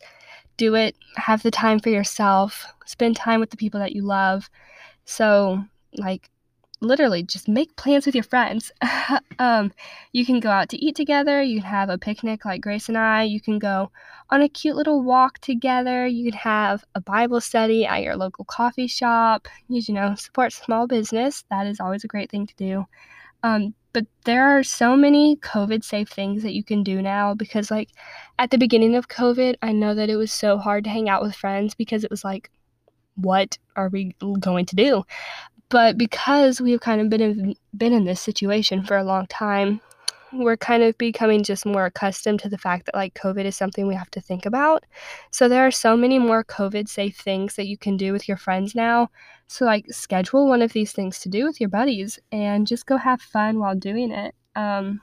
[0.56, 4.50] Do it, have the time for yourself, spend time with the people that you love.
[5.04, 6.30] So, like,
[6.80, 8.70] literally just make plans with your friends.
[9.38, 9.72] um,
[10.12, 11.42] you can go out to eat together.
[11.42, 13.24] You can have a picnic like Grace and I.
[13.24, 13.90] You can go
[14.30, 16.06] on a cute little walk together.
[16.06, 19.48] You can have a Bible study at your local coffee shop.
[19.68, 21.44] You, you know, support small business.
[21.50, 22.84] That is always a great thing to do.
[23.42, 27.70] Um, but there are so many COVID safe things that you can do now because,
[27.70, 27.88] like,
[28.38, 31.22] at the beginning of COVID, I know that it was so hard to hang out
[31.22, 32.50] with friends because it was like,
[33.16, 35.04] what are we going to do?
[35.70, 39.80] But because we've kind of been in, been in this situation for a long time,
[40.32, 43.86] we're kind of becoming just more accustomed to the fact that like COVID is something
[43.86, 44.84] we have to think about.
[45.30, 48.36] So there are so many more COVID safe things that you can do with your
[48.36, 49.10] friends now.
[49.46, 52.96] So like schedule one of these things to do with your buddies and just go
[52.96, 54.34] have fun while doing it.
[54.54, 55.00] Um,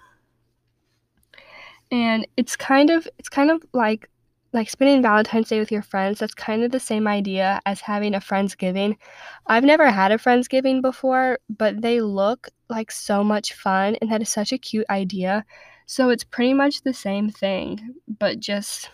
[1.92, 4.10] and it's kind of it's kind of like
[4.56, 8.16] like spending Valentine's Day with your friends, that's kind of the same idea as having
[8.16, 8.96] a Friendsgiving.
[9.48, 14.22] I've never had a Friendsgiving before, but they look like so much fun, and that
[14.22, 15.46] is such a cute idea.
[15.88, 18.90] So it's pretty much the same thing, but just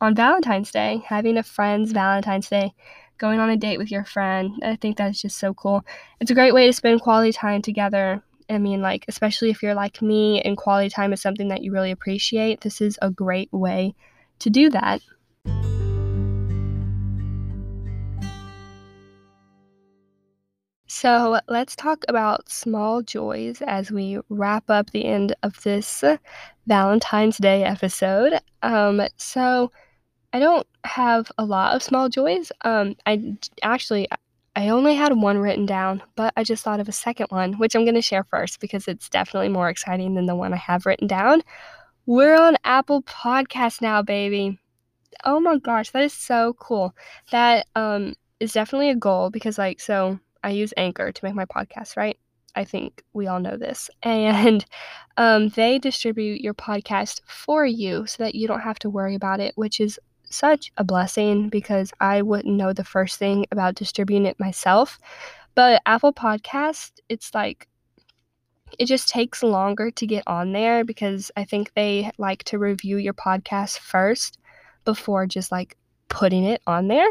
[0.00, 2.72] on Valentine's Day, having a friend's Valentine's Day,
[3.18, 4.52] going on a date with your friend.
[4.64, 5.84] I think that's just so cool.
[6.18, 8.22] It's a great way to spend quality time together.
[8.48, 11.72] I mean, like, especially if you're like me and quality time is something that you
[11.72, 13.94] really appreciate, this is a great way
[14.40, 15.00] to do that.
[20.86, 26.04] So let's talk about small joys as we wrap up the end of this
[26.66, 28.38] Valentine's Day episode.
[28.62, 29.72] Um, so
[30.32, 32.52] I don't have a lot of small joys.
[32.62, 34.08] Um, I actually
[34.56, 37.74] I only had one written down, but I just thought of a second one, which
[37.74, 40.86] I'm going to share first because it's definitely more exciting than the one I have
[40.86, 41.42] written down.
[42.06, 44.58] We're on Apple Podcast now, baby.
[45.24, 46.94] Oh my gosh, that is so cool.
[47.30, 51.46] That um is definitely a goal because like so I use Anchor to make my
[51.46, 52.18] podcast, right?
[52.54, 53.88] I think we all know this.
[54.02, 54.66] And
[55.16, 59.40] um, they distribute your podcast for you so that you don't have to worry about
[59.40, 59.98] it, which is
[60.28, 64.98] such a blessing because I wouldn't know the first thing about distributing it myself.
[65.54, 67.68] But Apple Podcast, it's like
[68.78, 72.96] it just takes longer to get on there because I think they like to review
[72.96, 74.38] your podcast first
[74.84, 75.76] before just like
[76.08, 77.08] putting it on there.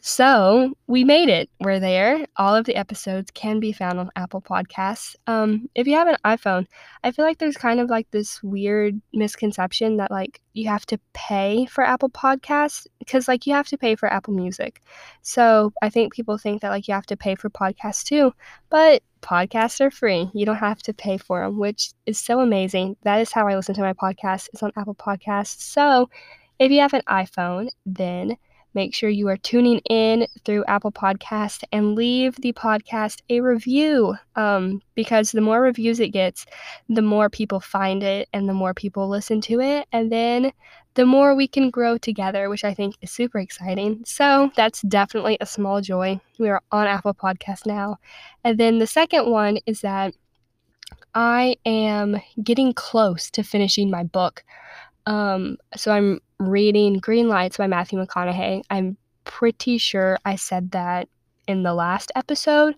[0.00, 1.50] So we made it.
[1.58, 2.26] We're there.
[2.36, 5.16] All of the episodes can be found on Apple Podcasts.
[5.26, 6.66] Um, if you have an iPhone,
[7.02, 11.00] I feel like there's kind of like this weird misconception that like you have to
[11.12, 14.80] pay for Apple Podcasts because like you have to pay for Apple Music.
[15.22, 18.32] So I think people think that like you have to pay for podcasts too,
[18.70, 20.30] but podcasts are free.
[20.34, 22.96] You don't have to pay for them, which is so amazing.
[23.02, 24.50] That is how I listen to my podcast.
[24.52, 25.60] It's on Apple Podcasts.
[25.62, 26.08] So
[26.58, 28.36] if you have an iPhone, then
[28.76, 34.14] make sure you are tuning in through Apple Podcast and leave the podcast a review
[34.36, 36.44] um, because the more reviews it gets,
[36.88, 39.88] the more people find it and the more people listen to it.
[39.92, 40.52] And then
[40.92, 44.02] the more we can grow together, which I think is super exciting.
[44.04, 46.20] So that's definitely a small joy.
[46.38, 47.96] We are on Apple Podcast now.
[48.44, 50.14] And then the second one is that
[51.14, 54.44] I am getting close to finishing my book.
[55.06, 58.62] Um, so I'm reading Green Lights by Matthew McConaughey.
[58.70, 61.08] I'm pretty sure I said that
[61.46, 62.74] in the last episode.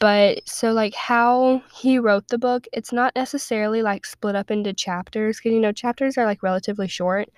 [0.00, 4.72] But so, like, how he wrote the book, it's not necessarily like split up into
[4.72, 7.28] chapters because you know, chapters are like relatively short.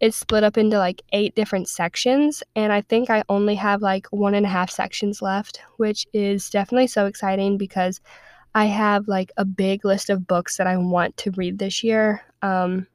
[0.00, 4.06] It's split up into like eight different sections, and I think I only have like
[4.08, 8.00] one and a half sections left, which is definitely so exciting because
[8.54, 12.22] I have like a big list of books that I want to read this year.
[12.42, 12.86] Um,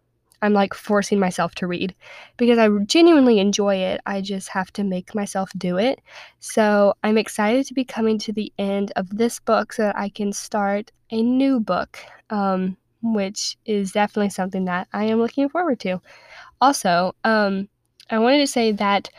[0.44, 1.96] I'm like forcing myself to read
[2.36, 4.02] because I genuinely enjoy it.
[4.06, 6.02] I just have to make myself do it.
[6.42, 10.10] So I'm excited to be coming to the end of this book so that I
[10.10, 11.98] can start a new book,
[12.30, 16.02] um, which is definitely something that I am looking forward to.
[16.60, 17.70] Also, um,
[18.10, 19.10] I wanted to say that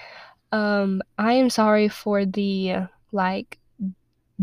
[0.53, 3.59] um, I am sorry for the like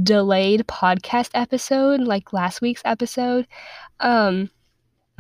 [0.02, 3.46] delayed podcast episode, like last week's episode.
[4.00, 4.50] Um,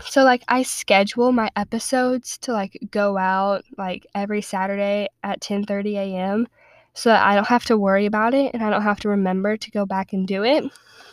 [0.05, 5.95] so like I schedule my episodes to like go out like every Saturday at 10:30
[5.97, 6.47] a.m.
[6.93, 9.57] so that I don't have to worry about it and I don't have to remember
[9.57, 10.63] to go back and do it,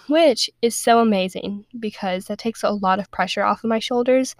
[0.08, 4.34] which is so amazing because that takes a lot of pressure off of my shoulders.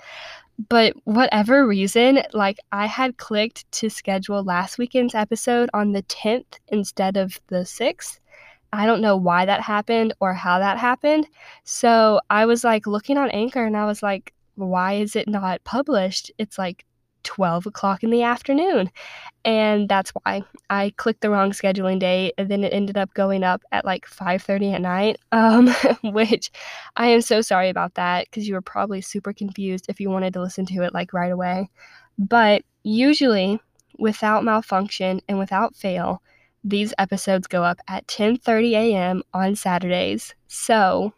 [0.68, 6.58] But whatever reason, like I had clicked to schedule last weekend's episode on the 10th
[6.68, 8.18] instead of the 6th.
[8.72, 11.26] I don't know why that happened or how that happened.
[11.64, 15.64] So I was like looking on Anchor and I was like, why is it not
[15.64, 16.30] published?
[16.38, 16.84] It's like
[17.24, 18.90] 12 o'clock in the afternoon.
[19.44, 23.44] And that's why I clicked the wrong scheduling date and then it ended up going
[23.44, 25.18] up at like 5:30 at night.
[25.32, 25.68] Um,
[26.02, 26.50] which
[26.96, 30.32] I am so sorry about that because you were probably super confused if you wanted
[30.34, 31.68] to listen to it like right away.
[32.18, 33.60] But usually
[33.98, 36.22] without malfunction and without fail,
[36.64, 39.22] these episodes go up at 10:30 a.m.
[39.34, 40.34] on Saturdays.
[40.48, 41.12] So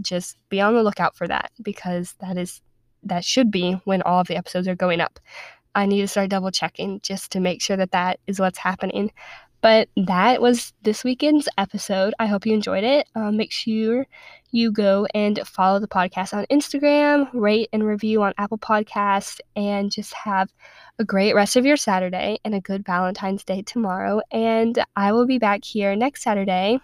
[0.00, 2.60] just be on the lookout for that because that is
[3.02, 5.20] that should be when all of the episodes are going up.
[5.74, 9.12] I need to start double checking just to make sure that that is what's happening.
[9.60, 12.12] But that was this weekend's episode.
[12.18, 13.08] I hope you enjoyed it.
[13.14, 14.06] Um, make sure
[14.50, 19.90] you go and follow the podcast on Instagram, rate and review on Apple Podcasts, and
[19.90, 20.52] just have
[20.98, 24.20] a great rest of your Saturday and a good Valentine's Day tomorrow.
[24.30, 26.78] And I will be back here next Saturday